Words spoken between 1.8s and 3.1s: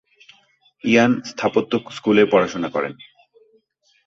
স্কুলে পড়াশুনা করেন।